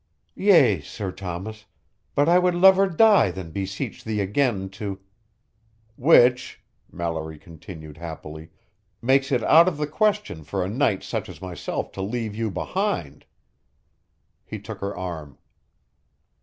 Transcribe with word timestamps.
"Yea, 0.33 0.79
Sir 0.81 1.11
Thomas, 1.11 1.65
but 2.15 2.27
I 2.27 2.39
would 2.39 2.55
lever 2.55 2.89
die 2.89 3.29
than 3.29 3.51
beseech 3.51 4.03
thee 4.03 4.19
again 4.19 4.67
to" 4.69 4.99
"Which," 5.95 6.59
Mallory 6.91 7.37
continued 7.37 7.97
happily, 7.97 8.49
"makes 8.99 9.31
it 9.31 9.43
out 9.43 9.67
of 9.67 9.77
the 9.77 9.85
question 9.85 10.43
for 10.43 10.65
a 10.65 10.69
knight 10.69 11.03
such 11.03 11.29
as 11.29 11.39
myself 11.39 11.91
to 11.91 12.01
leave 12.01 12.33
you 12.33 12.49
behind." 12.49 13.25
He 14.43 14.57
took 14.57 14.79
her 14.81 14.97
arm. 14.97 15.37